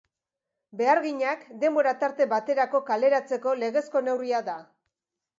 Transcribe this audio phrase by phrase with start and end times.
[0.77, 4.57] Beharginak denbora tarte baterako kaleratzeko legezko neurria da.